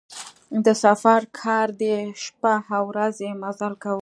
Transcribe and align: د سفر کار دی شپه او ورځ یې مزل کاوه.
د 0.65 0.67
سفر 0.83 1.19
کار 1.41 1.67
دی 1.81 1.95
شپه 2.23 2.55
او 2.75 2.83
ورځ 2.91 3.15
یې 3.25 3.31
مزل 3.43 3.73
کاوه. 3.83 3.99